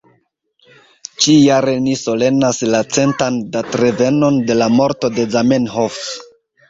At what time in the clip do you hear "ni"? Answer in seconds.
1.89-1.93